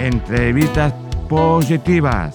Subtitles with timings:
[0.00, 0.94] Entrevistas
[1.28, 2.34] positivas.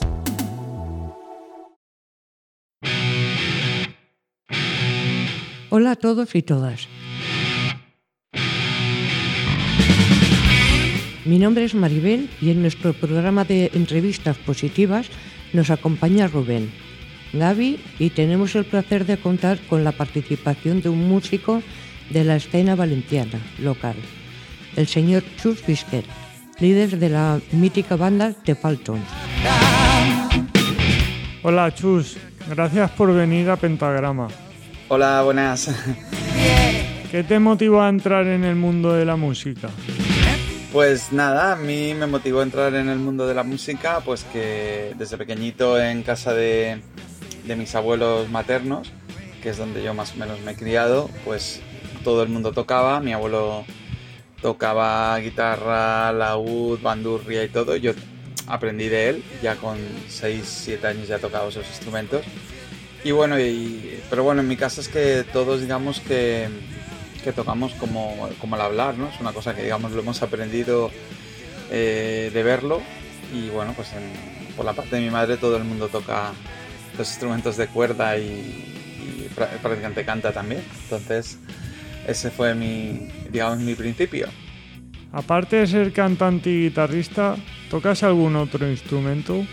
[5.71, 6.87] Hola a todos y todas.
[11.25, 15.07] Mi nombre es Maribel y en nuestro programa de entrevistas positivas
[15.51, 16.71] nos acompaña Rubén,
[17.33, 21.63] Gaby y tenemos el placer de contar con la participación de un músico
[22.11, 23.95] de la escena valenciana local,
[24.75, 26.05] el señor Chus Bisquet,
[26.59, 29.05] líder de la mítica banda The Faltons.
[31.43, 32.17] Hola Chus,
[32.49, 34.27] gracias por venir a Pentagrama.
[34.87, 35.69] Hola, buenas.
[37.11, 39.69] ¿Qué te motivó a entrar en el mundo de la música?
[40.71, 44.25] Pues nada, a mí me motivó a entrar en el mundo de la música, pues
[44.25, 46.81] que desde pequeñito en casa de,
[47.55, 48.91] mis abuelos maternos,
[49.41, 51.61] que es donde yo más o menos me he criado, pues
[52.03, 53.63] todo el mundo tocaba, mi abuelo
[54.45, 57.93] tocaba guitarra, laúd, bandurria y todo, yo
[58.45, 59.75] aprendí de él, ya con
[60.07, 62.23] 6, 7 años ya tocaba esos instrumentos.
[63.03, 66.47] Y bueno, y, pero bueno, en mi casa es que todos digamos que
[67.23, 69.09] que tocamos como, como el hablar, ¿no?
[69.09, 70.91] Es una cosa que, digamos, lo hemos aprendido
[71.71, 72.83] eh, de verlo
[73.33, 73.87] y, bueno, pues
[74.55, 76.33] por la parte de mi madre todo el mundo toca
[76.99, 78.71] los instrumentos de cuerda y,
[79.35, 80.63] prácticamente canta también.
[80.83, 81.39] Entonces,
[82.07, 84.27] ese fue mi, digamos, mi principio.
[85.11, 87.37] Aparte de ser cantante y guitarrista,
[87.69, 89.45] ¿tocas algún otro instrumento?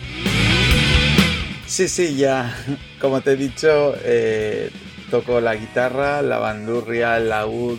[1.67, 2.55] Sí, sí, ya,
[3.01, 4.71] como te he dicho, eh,
[5.11, 7.79] toco la guitarra, la bandurria, el laúd,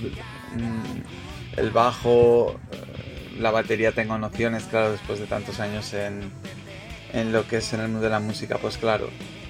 [0.56, 6.32] mm, el bajo, eh, la batería tengo nociones, claro, después de tantos años en,
[7.32, 9.10] lo que es en el mundo de la música, pues claro,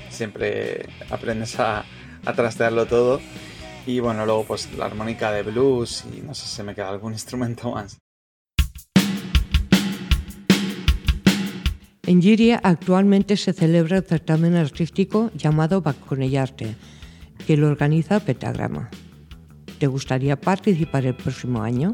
[0.09, 1.85] siempre aprendes a,
[2.25, 3.21] a trastearlo todo.
[3.85, 7.13] Y bueno, luego pues la armónica de blues y no sé si me queda algún
[7.19, 7.97] instrumento más.
[12.05, 16.75] En Giria actualmente se celebra el certamen artístico llamado Baconellarte,
[17.47, 18.89] que lo organiza Petagrama.
[19.79, 21.93] ¿Te gustaría participar el próximo año?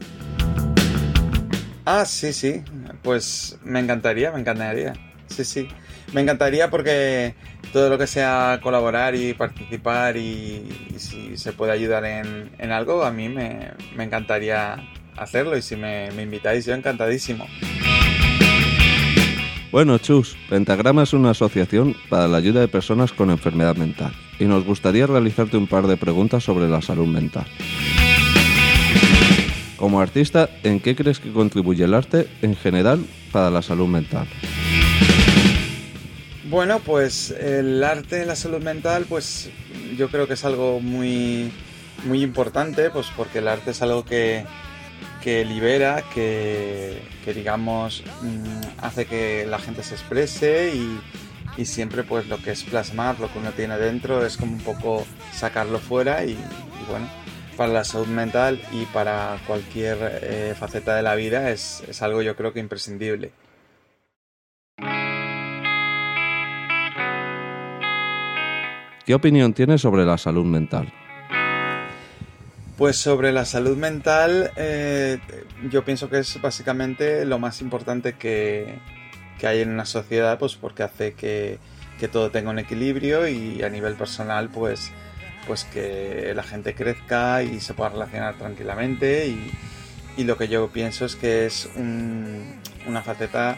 [1.86, 2.64] Ah, sí, sí.
[3.04, 4.94] Pues me encantaría, me encantaría.
[5.28, 5.68] Sí, sí.
[6.12, 7.36] Me encantaría porque
[7.72, 10.64] todo lo que sea colaborar y participar y,
[10.98, 14.78] si se puede ayudar en, algo, a mí me, encantaría
[15.18, 17.46] hacerlo y si me, me invitáis, yo encantadísimo.
[19.72, 24.46] Bueno, Chus, Pentagrama es una asociación para la ayuda de personas con enfermedad mental y
[24.46, 27.46] nos gustaría realizarte un par de preguntas sobre la salud mental.
[29.78, 34.28] Como artista, ¿en qué crees que contribuye el arte en general para la salud mental?
[36.50, 39.52] Bueno, pues el arte la salud mental, pues
[39.96, 41.54] yo creo que es algo muy,
[42.06, 44.46] muy importante, pues porque el arte es algo que,
[45.22, 47.04] que libera, que,
[47.36, 51.00] digamos mm, hace que la gente se exprese y,
[51.66, 55.06] siempre pues lo que es plasmar lo que uno tiene dentro es como un poco
[55.34, 56.38] sacarlo fuera y,
[56.90, 57.10] bueno,
[57.58, 62.22] para la salud mental y para cualquier eh, faceta de la vida es, es algo
[62.22, 63.34] yo creo que imprescindible.
[69.10, 70.94] ¿Qué opinión tienes sobre la salud mental?
[72.78, 75.18] Pues sobre la salud mental, eh,
[75.72, 78.78] yo pienso que es básicamente lo más importante que,
[79.42, 81.58] hay en una sociedad, pues porque hace que,
[82.12, 84.92] todo tenga un equilibrio y a nivel personal, pues,
[85.48, 89.26] pues que la gente crezca y se pueda relacionar tranquilamente.
[90.18, 93.58] Y, lo que yo pienso es que es una faceta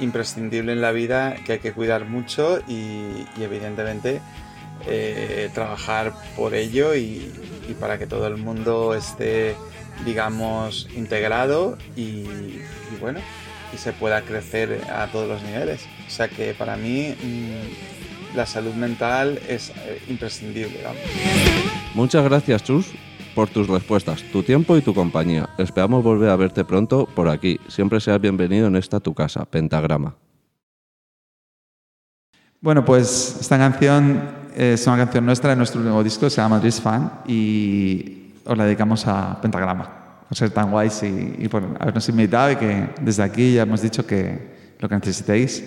[0.00, 4.22] imprescindible en la vida que hay que cuidar mucho y, evidentemente
[4.86, 7.32] eh, trabajar por ello y,
[7.68, 9.54] y para que todo el mundo esté,
[10.04, 12.24] digamos, integrado y,
[13.00, 13.20] bueno,
[13.72, 15.86] y se pueda crecer a todos los niveles.
[16.06, 20.80] O sea que para mí mm, la salud mental es eh, imprescindible.
[21.94, 22.86] Muchas gracias, Chus,
[23.34, 25.48] por tus respuestas, tu tiempo y tu compañía.
[25.58, 27.58] Esperamos volver a verte pronto por aquí.
[27.68, 30.16] Siempre seas bienvenido en esta tu casa, Pentagrama.
[32.60, 36.80] Bueno, pues esta canción es una canción nuestra de nuestro nuevo disco, se llama Madrid's
[36.80, 39.88] Fan y os la dedicamos a Pentagrama,
[40.28, 44.06] por ser tan guays y, por habernos invitado y que desde aquí ya hemos dicho
[44.06, 45.62] que lo que necesitéis,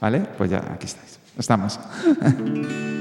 [0.00, 0.20] ¿vale?
[0.36, 1.18] Pues ya aquí estáis.
[1.38, 1.78] Estamos.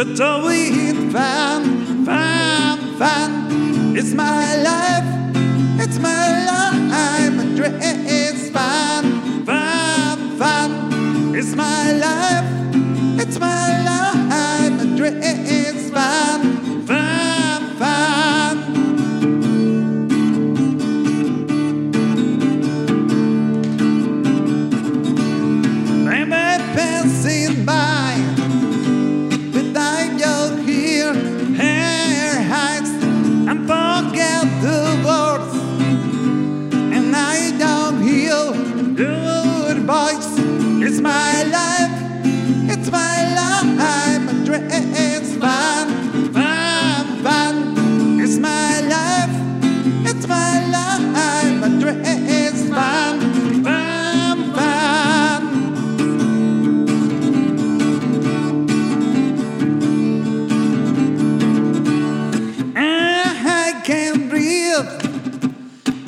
[0.00, 1.62] Że to weed fan,
[2.06, 3.30] fan, fan.
[3.94, 5.04] It's my life,
[5.78, 7.32] it's my life.
[7.36, 11.34] My dress fan, fan, fan.
[11.36, 12.49] It's my life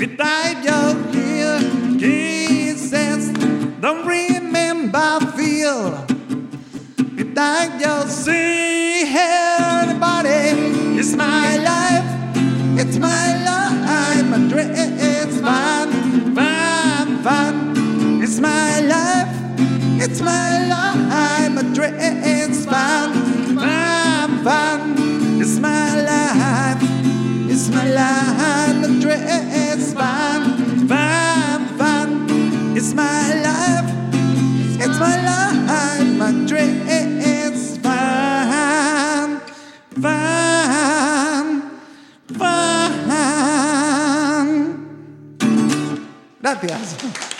[0.03, 1.61] without your here
[1.97, 3.31] kisses.
[3.81, 5.93] Don't remember feel
[7.17, 10.43] without your see anybody.
[10.99, 12.09] It's my life,
[12.81, 14.27] it's my life.
[14.33, 17.55] My dress fun, fun, fun.
[18.25, 19.31] It's my life,
[20.03, 21.53] it's my life.
[21.55, 23.13] My dress fun,
[23.55, 24.81] fun, fun.
[25.41, 26.83] It's my life,
[27.53, 28.77] it's my life.
[28.83, 29.62] My dress
[39.97, 41.63] van,
[42.37, 42.83] van.
[46.43, 47.32] Gracias.